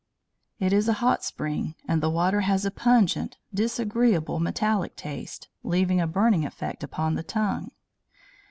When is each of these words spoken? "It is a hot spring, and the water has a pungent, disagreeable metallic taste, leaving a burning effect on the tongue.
"It 0.57 0.73
is 0.73 0.87
a 0.87 0.93
hot 0.97 1.23
spring, 1.23 1.75
and 1.87 2.01
the 2.01 2.09
water 2.09 2.41
has 2.41 2.65
a 2.65 2.71
pungent, 2.71 3.37
disagreeable 3.53 4.39
metallic 4.39 4.95
taste, 4.95 5.47
leaving 5.61 6.01
a 6.01 6.07
burning 6.07 6.43
effect 6.43 6.83
on 6.97 7.13
the 7.13 7.21
tongue. 7.21 7.69